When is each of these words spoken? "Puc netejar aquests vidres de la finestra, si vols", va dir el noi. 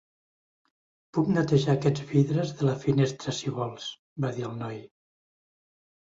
"Puc 1.17 1.27
netejar 1.33 1.73
aquests 1.77 2.07
vidres 2.11 2.53
de 2.61 2.65
la 2.67 2.73
finestra, 2.85 3.33
si 3.41 3.53
vols", 3.59 3.85
va 4.25 4.31
dir 4.39 4.47
el 4.49 4.55
noi. 4.63 4.79